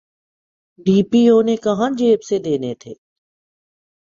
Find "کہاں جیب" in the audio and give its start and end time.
1.63-2.19